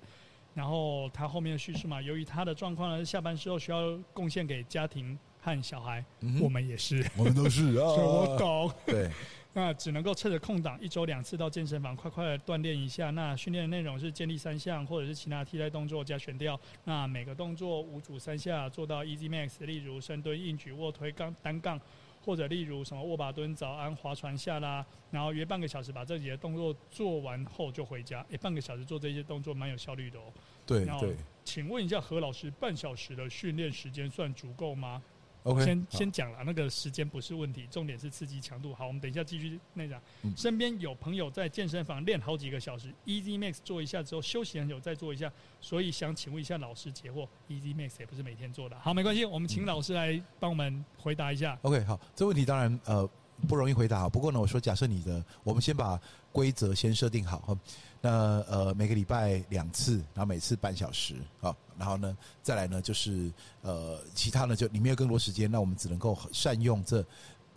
[0.56, 5.18] 然后他后面的叙述嘛，由于他的状况呢，下班之后需要贡献给家庭。
[5.40, 8.70] 和小孩，嗯、我们也是，我们都是啊， 所以我懂。
[8.86, 9.10] 对，
[9.58, 13.10] 那只能够趁着空档，一周两次到健身房，快快的锻炼一下。
[13.10, 16.58] 那训练的内容是建立三项，或者是其他替代动作加悬吊。
[16.84, 21.82] 那每个动作五组三下，做到 Easy Max，例如深蹲、硬举、卧推、杠单杠，
[22.24, 24.86] 或者例如什么握把蹲、早安、划船下啦。
[25.10, 28.24] 然后约半个小时把这几个动作做完后就回家。
[28.30, 30.32] 诶，半个小时做这些动作蛮有效率的哦。
[30.68, 31.16] 对对。
[31.44, 35.02] 请问一下何老师，半小时的训练时间算足够吗
[35.48, 38.74] ？Okay, 先先讲了，那个时间不是问题，重点是刺激强度。
[38.74, 40.02] 好，我们等一下继续那讲。
[40.24, 45.32] 嗯、身边有朋友在健身房练好几个小时，Easy Max 做一下之后休息很久再做一下，
[45.62, 48.78] 所以想请问一下老师解惑，Easy Max 也不是每天做的。
[48.80, 51.54] 好，没关系，我们请老师来帮我们回答一下。
[51.56, 53.10] 嗯、OK，好，这问题当然呃
[53.48, 54.08] 不容易回答。
[54.08, 56.00] 不过呢，我说假设你的，我们先把
[56.32, 57.58] 规则先设定好。
[58.00, 58.10] 那
[58.48, 67.04] 呃每个礼拜两次，然后每次半小时啊，然后呢再来呢就是呃其他呢就你没有更多时间，那我们只能够善用这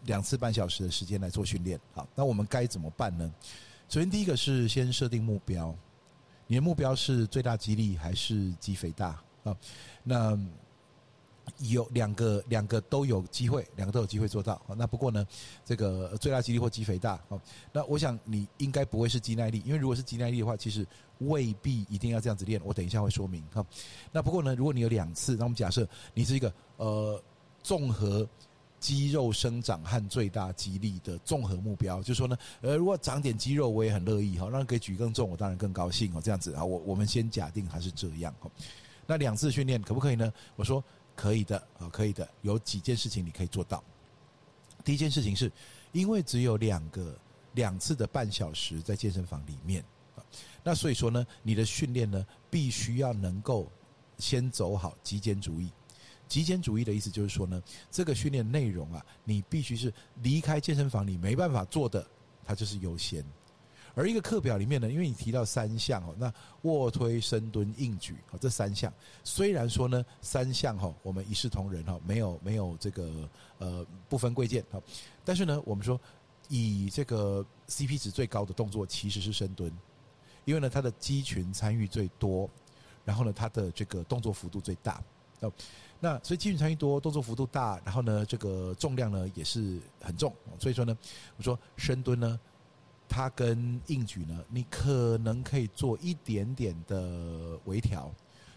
[0.05, 1.79] 两次半小时的时间来做训练。
[1.93, 3.31] 好，那我们该怎么办呢？
[3.89, 5.75] 首先第一个是先设定目标，
[6.47, 9.55] 你的目标是最大肌力还是肌肥大啊？
[10.03, 10.39] 那
[11.69, 14.61] 有两个，两个都有机会，两个都有机会做到。
[14.77, 15.27] 那不过呢，
[15.65, 17.39] 这个最大肌力或肌肥大，哦，
[17.71, 20.87] 那我想你应该不会是肌耐力，因为如果是肌耐力的话，其实
[21.19, 22.59] 未必一定要这样子练。
[22.65, 23.65] 我等一下会说明哈。
[24.11, 27.23] 那不过呢，如果你有两次，那我们假设你是一个呃
[27.63, 28.27] 综合
[28.79, 36.23] 肌肉生长和最大肌力的综合目标，就是说呢，呃，如果长点肌肉我也很乐意哈，让可以举更重，我当然更高兴哦。
[36.25, 38.51] 这样子啊，我我们先假定还是这样哈。
[39.07, 40.33] 那两次训练可不可以呢？
[40.57, 40.83] 我说。
[41.21, 42.27] 可以的啊，可以的。
[42.41, 43.85] 有几件事情你可以做到。
[44.83, 45.53] 第一件事情是，
[45.93, 47.15] 因为只有两个
[47.53, 49.85] 两次的半小时在健身房里面
[50.17, 50.25] 啊，
[50.65, 53.71] 那所以说呢，你的训练呢，必须要能够
[54.17, 55.71] 先走好极简主义。
[56.27, 62.07] 极简主义的意思就是说呢，这个训练内容啊，你必须是离开健身房你没办法做的，
[62.47, 63.23] 它就是优先。
[64.01, 66.33] 而一个课表里面呢，因为你提到三项哦，那
[66.63, 68.91] 卧推、深蹲、硬举哦，这三项。
[69.25, 74.81] 虽然说呢，三项哈，我们一视同仁哈，没有没有这个呃不分贵贱哈，
[75.23, 76.01] 但是呢，我们说
[76.49, 79.71] 以这个 CP 值最高的动作其实是深蹲，
[80.47, 82.49] 因为呢它的肌群参与最多，
[83.05, 85.03] 然后呢它的这个动作幅度最大。
[85.41, 85.53] 哦，
[86.01, 90.97] 那所以肌群参与多，动作幅度大，然后呢这个重量呢也是很重，所以说呢，
[91.37, 92.41] 我说深蹲呢。
[93.11, 98.09] 它跟硬举呢，你可能可以做一点点的微调，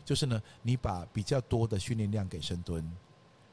[0.06, 2.88] 就是呢，你把比较多的训练量给深蹲，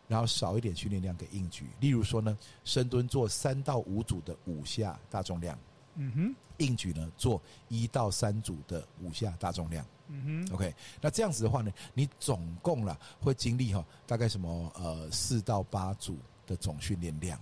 [0.06, 1.70] 然后少一点训练量给硬举。
[1.80, 5.58] 例如说呢，深蹲做三到五组的五下大重量，
[5.94, 17.40] 嗯哼，硬举呢做一到三组的五下大重量，嗯哼，OK，那这样子的话呢，你总共啦会经历哈大概什么呃四到八组的总训练量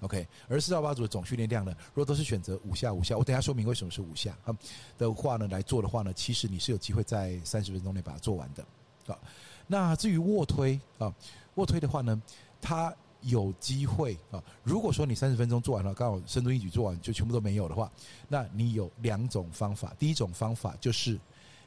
[0.00, 4.56] ，OK，而四到八组的总训练量呢，如果都是选择五下五下，我等下说明为什么是五下哈
[4.96, 8.64] 的话呢来做的话呢，其实你是有机会在三十分钟内把它做完的
[9.12, 9.18] 啊。
[9.66, 11.14] 那至于卧推啊，
[11.56, 12.22] 卧推的话呢，
[12.60, 14.42] 它有机会啊。
[14.62, 17.90] 如果说你三十分钟做完了，刚好深蹲硬举做完就全部都没有的话，
[18.28, 19.92] 那你有两种方法。
[19.98, 21.18] 第一种方法就是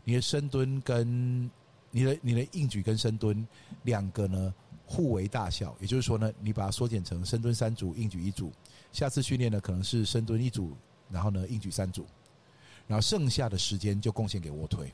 [0.04, 1.50] 你的深蹲跟
[1.91, 3.46] 你的你的硬举跟深蹲
[3.84, 4.54] 两个呢
[4.92, 8.52] 互为大小，也就是说呢，你把它缩减成深蹲三组，硬举一组。
[8.92, 10.76] 下次训练呢可能是深蹲一组，
[11.10, 12.06] 然后呢硬举三组，
[12.88, 14.94] 然后剩下的时间就贡献给卧推。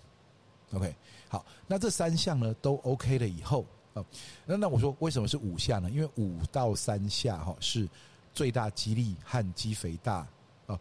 [0.74, 0.96] OK，
[1.28, 4.06] 好，那这三项呢都 OK 了以后啊，
[4.46, 5.90] 那那我说为什么是五下呢？
[5.90, 7.90] 因为五到三下哈是
[8.36, 10.28] 最大肌力和肌肥大
[10.68, 10.80] 啊，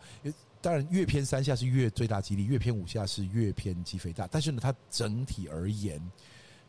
[0.60, 4.26] 当然越偏三下是越最大肌力，越偏五下是越偏肌肥大。
[4.26, 5.98] 但是呢，它整体而言，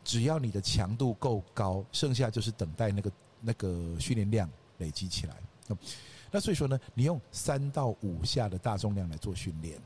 [0.08, 5.36] 只要你的强度够高，剩下就是等待那个那个训练量累积起来。
[6.30, 9.78] 那所以说呢，你用三到五下的大重量来做训练。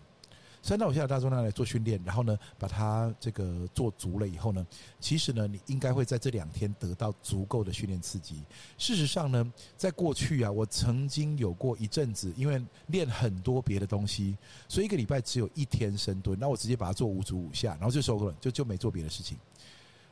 [0.62, 4.64] 三到五下的大重量来做训练，然后呢，把它这个做足了以后呢，
[5.00, 8.44] 其实呢，你应该会在这两天得到足够的训练刺激。
[8.78, 19.36] 事实上呢，在过去啊，我曾经有过一阵子，因为练很多别的东西，所以一个礼拜只有一天深蹲，那我直接把它做五组五下，然后就收了，就就没做别的事情。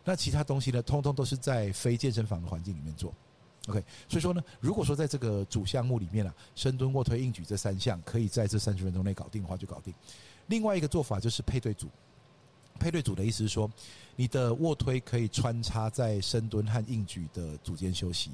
[0.05, 3.15] 那其他东西呢，通通都是在非健身房的环境里面做。
[3.69, 9.93] OK，所以说呢，如果说在这个主项目里面啊，深蹲、卧推、硬举这三项可以在这三十分钟内搞定的话，就搞定。
[10.47, 11.89] 另外一个做法就是配对组，
[12.79, 13.71] 配对组的意思是说，
[14.17, 18.31] 你的卧推可以穿插在深蹲和硬举的组间休息。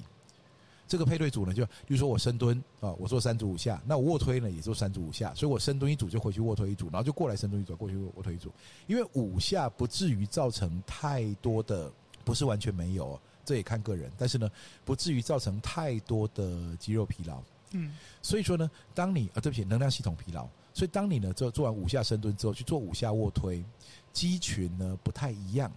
[0.88, 8.53] 这个配对组呢，就比如说我深蹲啊，我做三组五下，那我卧推呢也做三组五下，所以我深蹲一组就回去卧推一组，然后就过来深蹲一组，过去卧推一组。
[8.87, 11.92] 因为五下不至于造成太多的，
[12.25, 14.51] 不是完全没有，这也看个人，但是呢，
[14.85, 17.42] 不至于造成太多的肌肉疲劳。
[17.72, 20.49] 嗯，所以说呢，当你啊，对不起，能量系统疲劳。
[20.72, 23.64] 所以，当你呢做做完五下深蹲之后，去做五下卧推，
[24.12, 25.72] 肌群呢不太一样，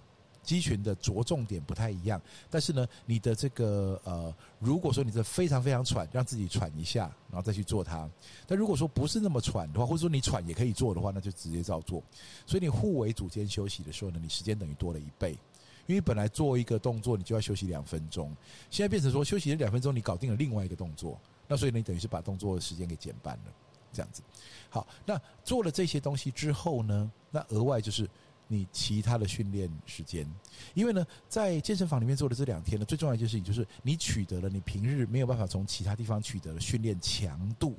[0.49, 2.19] 肌群的着重点不太一样。
[2.49, 8.09] 但是呢，你的这个呃，如果说你这非常非常喘，让自己喘一下，然后再去做它。
[8.47, 12.01] 但如果说不是那么喘的话，或者说你喘也可以做的话，那就直接照做。
[12.47, 15.37] 所以你互为组间休息的时候呢，你时间等于多了一倍，
[15.85, 18.35] 因为本来做一个动作你就要休息两分钟，
[18.71, 23.53] 现在变成说休息了两分钟，你搞定了另外一个动作，那所以你等于是把动作的时间给减半了。
[23.91, 24.21] 这样子，
[24.69, 28.07] 好，那做了这些东西之后呢，那额外就是
[28.51, 30.27] 你其他的训练时间，
[30.73, 37.75] 因为呢，在健身房里面做的这两天呢，最重要一件事情就是你取得了你平日没有办法从其他地方取得的训练强度，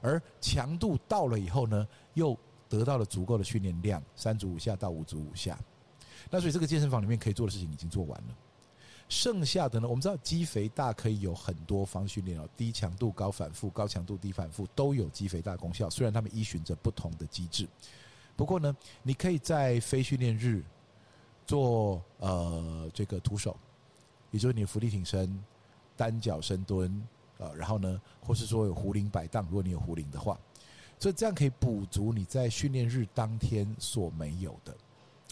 [0.00, 5.58] 而强度到了以后呢，又得到了足够的训练量，三组五下到五组五下，
[6.30, 8.36] 那所以这个健身房里面可以做的事情已经做完了。
[9.08, 15.90] 剩下的呢，我们知道肌肥大可以有很多方训练哦，低强度高反复、高强度低反复都有肌肥大功效。
[15.90, 17.68] 虽然他们依循着不同的机制，
[18.36, 20.62] 不过呢，你可以在非训练日
[21.46, 23.56] 做呃这个徒手，
[24.30, 25.38] 也就是你的伏地挺身、
[25.96, 27.02] 单脚深蹲，
[27.38, 30.38] 呃，然后呢，或是说有壶铃摆荡，如果你有壶铃的话，
[30.98, 34.74] 所以这样可以补足你在训练日当天所没有的。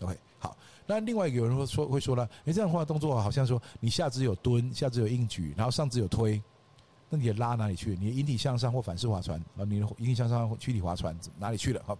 [0.02, 0.56] OK，好。
[0.86, 6.42] 那另外有人会说会说了，你这样的话动作好像说你下肢有蹲，下肢有硬举，然后上肢有推，
[7.08, 7.96] 那你的拉哪里去？
[7.96, 11.80] 你的引体向上或反式划船啊，你的引体向上或屈体划船哪里去了？
[11.86, 11.96] 好，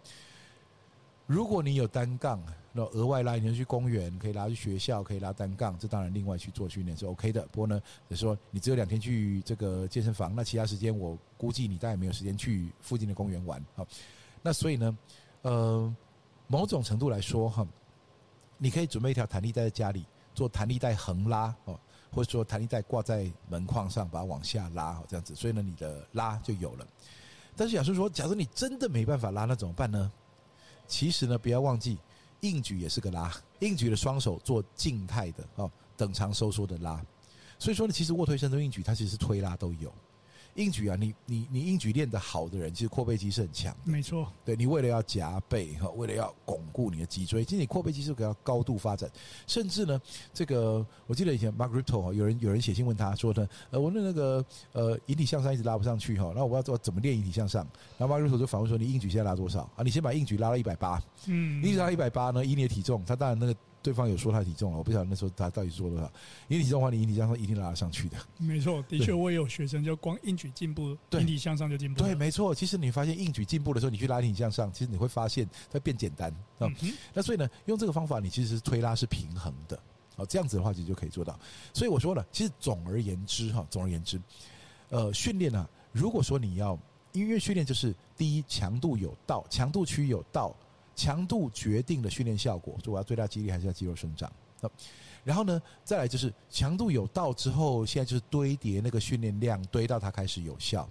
[1.30, 7.46] 如果你有单杠，那额外拉，你就去公园可以拉去学校，可以拉单杠，这当然另外去做训练是 OK 的。
[7.52, 13.64] 不过呢，就说你只有两天去这个健身房，那其他时间我估计你大概没有时间去附近的公园玩。
[13.76, 13.86] 好，
[14.42, 14.98] 那所以呢，
[15.42, 15.96] 呃，
[16.48, 17.64] 某种程度来说哈。
[18.58, 21.78] 你可以准备一条弹力带在家里，做弹力带横拉哦，
[22.12, 26.84] 或者说弹力带挂在门框上，把它往下拉哦，这样子，所以呢，你的拉就有了。
[27.56, 30.10] 但是假设说，假如你真的没办法拉，那怎么办呢？
[30.90, 31.96] 其实呢，不要忘记，
[32.40, 37.00] 硬举也是个拉，硬举的双手做静态的哦，等长收缩的拉。
[37.61, 39.92] 所以说呢，其实卧推、深蹲、硬举，它其实是推拉都有。
[40.54, 43.90] 硬举啊，你你你硬举练得好的人，其实阔背肌是很强的。
[43.90, 49.10] 没错，对，你为了要夹背哈，为了要巩固你的脊椎，其实你阔背肌是可要高度发展。
[49.46, 50.00] 甚至呢，
[50.34, 57.66] 这个我记得以前 Mark Rippetoe 有人有人写信问他说呢，呃，我的那个呃引体向上一直拉不上去哈，然后我要做怎么练引体向上？
[57.96, 59.82] 然后 Mark Rippetoe 就反问说，你硬举现在拉多少啊？
[59.84, 66.11] 你先把硬举拉到一百八，嗯，硬举拉一百八呢，以你的体重，他当然那个对方有说他体重了，我不晓得那时候他到底说多少。
[66.49, 68.16] 引体重的话，你引体向上一定拉得上去的。
[68.39, 72.03] 没错，的确我也有学生就光硬举进步，引体向上就进步。
[72.03, 72.55] 对，没错。
[72.55, 76.68] 其实你发现硬举进步的时候，你去拉引体向上，其实你会发现它变简单啊。
[76.83, 79.78] 嗯、那所以呢，用这个方法，你其实推拉是平衡的。
[80.16, 81.39] 好，这样子的话，其实就可以做到。
[81.72, 84.20] 所以我说了，其实总而言之哈，总而言之，
[84.91, 86.78] 呃，训练呢，如果说你要，
[87.12, 90.55] 因为训练就是第一强度有到，强度区有到。
[91.01, 94.30] 强度决定了训练效果，所以我要最大肌力还是要肌肉生长。
[95.24, 100.86] 然后呢，再来就是强度有到之后，现在就是堆叠那个训练量，堆到它开始有效。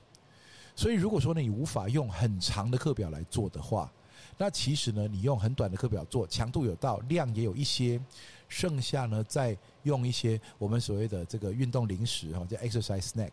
[0.76, 3.92] 所以如果说呢，你无法用很长的课表来做的话，
[4.36, 8.02] 那其实呢，你用很短的课表做，强度有到，量也有一些，
[8.48, 13.30] 剩下呢，再用一些我们所谓的这个运动零食哈，叫 exercise snack。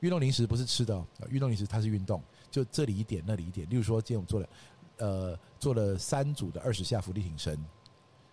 [0.00, 3.68] 运动零食不是吃的，运动零食它是运动，就这里一点，那里一点。
[3.68, 4.48] 例如说，今天我们做的。
[4.98, 7.58] 呃，做了三组的二十下伏地挺身，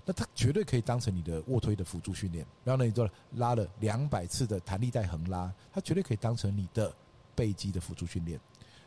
[0.06, 2.46] 那它绝对可以当成你的卧推的辅助训练。
[2.64, 6.94] 然后呢，你做了拉了两百次的弹力带横拉，它绝对可以当成你的
[7.36, 8.40] 背肌的辅助训练。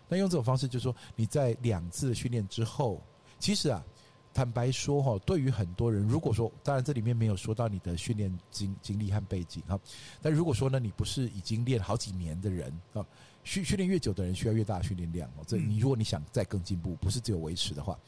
[0.08, 3.02] 那用这种方式，就是说你在两次的训练之后，
[3.38, 3.84] 其实啊，
[4.32, 9.78] 坦白说哈，对于很多人，如果说当然这里面没有说到你的训练经经历和背景哈，
[10.22, 13.04] 但如果说呢，你不是已经练好几年的人啊。
[13.48, 15.44] 训训练越久的人需要越大的训练量哦。
[15.46, 17.98] 这你如果你想再更进步，不是只有维持的话，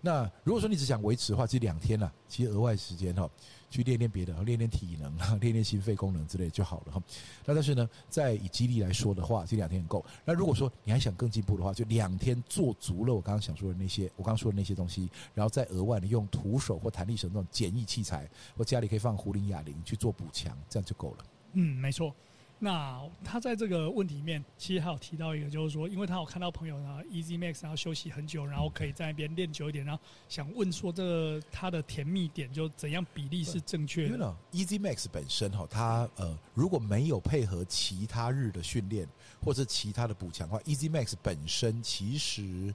[0.00, 3.28] 那如果说你只想维持的话，其实两天了，其实额外时间哈，
[3.68, 7.02] 去练练别的，练练体能，练练心肺功能之类就好了哈。
[7.44, 10.04] 那但是呢，在以肌力来说的话，这两天很够。
[10.24, 21.24] 那如果说你还想更进步的话，就两天做足了我刚刚想说的那些，我刚刚说的那些东西，然后再额外的用徒手或弹力绳这种简易器材，或家里可以放壶铃哑铃去做补强，这样就够了。
[21.54, 22.14] 嗯，没错。
[22.58, 34.16] 那他在这个问题里面，其实还有提到一个，就是说，因为他有看到朋友呢，Easy Max 然后休息很久，然后可以在那边练久一点，然后想问说，这个他的甜蜜点就怎样比例是正确的？
[34.16, 39.06] 呢，Easy Max 本身哈，它呃如果没有配合其他日的训练
[39.44, 42.74] 或者其他的补强的话，Easy Max 本身其实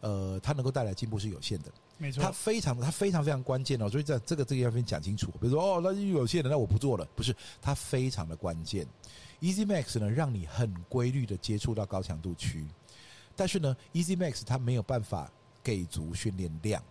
[0.00, 1.70] 呃它能够带来进步是有限的。
[1.98, 5.30] 没错，它非常它非常非常关键哦，所以在这个这个要先讲清楚。
[5.32, 8.86] 比如说哦，那有限的，那我不做了，不是，它非常的关键。
[9.40, 12.66] Easy Max 呢，让你很规律的接触到高强度区，
[13.36, 15.30] 但是呢，Easy Max 它没有办法
[15.62, 16.82] 给足训练量，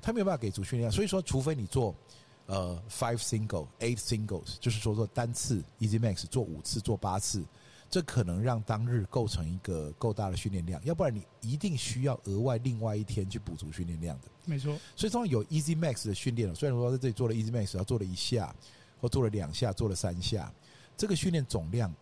[0.00, 1.94] 它没有办法给足训练量，所以说，除非你做
[2.46, 7.44] 呃 five single eight singles，就是说做单次 Easy Max 做五次做八次，
[7.92, 14.28] 这可能让当日构成一个够大的训练量，要不然你一定需要额外另外一天去补足训练量的。
[14.46, 18.56] 没错，所以通常有 Easy Max 的训练，虽然说在这里做了 Easy Max，要做了一下
[18.98, 20.50] 或做了两下，做了三下。
[20.96, 21.94] 这个训练总量，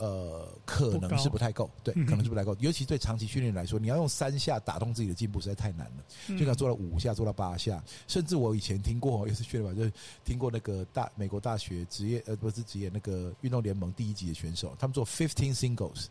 [0.00, 2.56] 呃，可能是不太够，对，可能是不太够。
[2.58, 6.38] 尤其对长期训练来说，你要用三下打动自己的进步，实在太难了。
[6.38, 9.92] 就要做到五下，做到八下，甚至我以前听过， 也是训练吧，就是
[10.24, 16.06] 听过那个大美国大学职业，呃，不是职业，那个运动联盟第一级的选手，他们做 fifteen singles，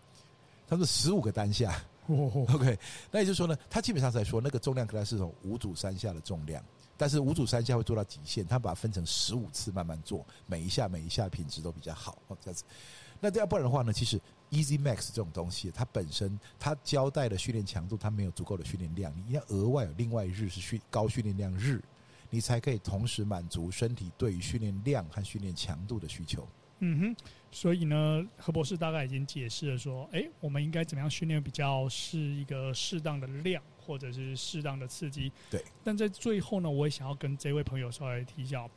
[0.67, 1.83] 他们做十五个单下。
[2.07, 2.77] OK，
[3.09, 6.63] 那也就是说呢，他基本上在说那个重量可能是从五组三下的重量。
[6.97, 12.65] 但是五组三下会做到极限，他把它分成十五次慢慢做，每一下每一下品质都比较好哦，这样子。
[13.19, 21.81] 那这样不然的话呢，其实 Easy Max 这种东西，它本身它交代的训练强度，它没有足够的训练量，你要额外有另外一日是训高训练量日，
[22.29, 26.47] 你才可以同时满足身体对于训练量和训练强度的需求。
[26.79, 33.61] 嗯哼，所以呢，何博士大概已经解释了说，哎，我们应该怎么样训练比较是一个适当的量。
[33.89, 35.65] 或者是适当的刺激，对。
[35.83, 38.69] 但在最后呢，我也想要跟这位朋友稍微提一下，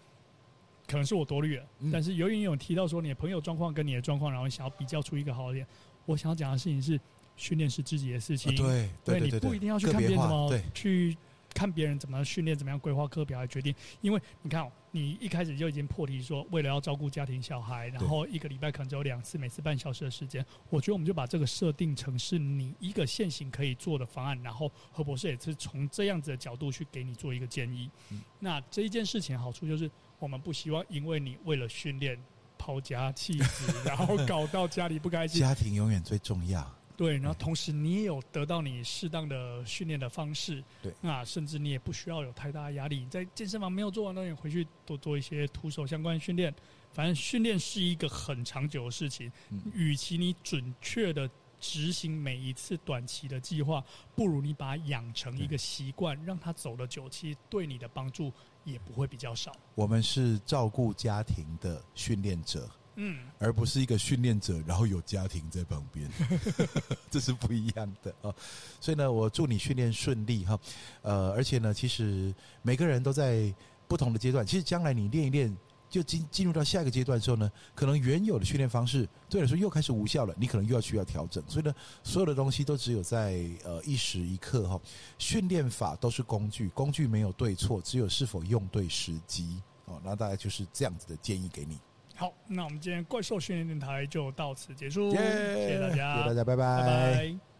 [0.92, 1.64] 可能是我多虑了。
[1.78, 5.66] 嗯、但是由于你有提到说你的朋友状况跟你的状况，然后想要比较出一个好点，
[6.04, 7.00] 我想要讲的事情是，
[7.34, 8.52] 训练是自己的事情。
[8.52, 11.16] 啊、对，对，你不一定要去看别人怎么去。
[11.54, 13.74] 看别人怎么训练，怎么样规划课表来决定。
[14.00, 20.42] 因为你看哦，你一开始就已经破题说，为了要照顾家庭小孩，然后一个礼拜可能只有两次，每次半小时的时间。
[20.70, 24.42] 我觉得我们就把这个设定成是你一个现行可以做的方案。
[24.42, 27.90] 然后何博士也是从这样子的角度去给你做一个建议。
[28.38, 29.90] 那这一件事情好处就是，
[30.22, 32.16] 我们不希望因为你为了训练
[32.56, 35.40] 抛家弃子， 然后搞到家里不开心。
[35.40, 36.64] 家庭永远最重要。
[36.96, 43.04] 对，然后同时你也有得到你适当的训练的方式，对，那甚至你也不需要有太大压力。
[43.10, 46.54] 在健身房没有做完的，你回去多做一些徒手相关训练。
[46.92, 53.82] 反正训练是一个很长久的事情，嗯，与其你准确的执行每一次短期的计划，
[54.14, 58.30] 不如你把它养成一个习惯，让它走得久，其实对你的帮助
[58.64, 59.52] 也不会比较少。
[59.74, 62.68] 我们是照顾家庭的训练者。
[62.96, 66.10] 嗯，而不是一个训练者，然后有家庭在旁边，
[67.10, 68.34] 这是不一样的啊。
[68.80, 70.58] 所以呢，我祝你训练顺利哈。
[71.00, 73.54] 呃，而且呢，其实每个人都在。
[73.88, 75.54] 不同的阶段，其实将来你练一练。
[75.92, 81.44] 就进进入到下一个阶段的时候呢，可能原有的训练方式对你来说又开始无效了，你可能又要需要调整。
[81.46, 84.80] 所以呢，所有的东西都只有在呃一时一刻哈。
[85.18, 90.00] 训练法都是工具，工具没有对错，只有是否用对时机哦。
[90.02, 91.78] 那大概就是这样子的建议给你。
[92.16, 96.80] 好，那我们今天怪兽训练电台就到此结束，Yeah, 谢谢大家，谢谢大家，拜拜。
[96.80, 97.51] 拜拜。